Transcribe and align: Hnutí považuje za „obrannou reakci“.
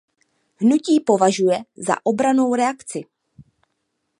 Hnutí 0.61 0.99
považuje 0.99 1.61
za 1.77 1.93
„obrannou 2.03 2.55
reakci“. 2.55 3.05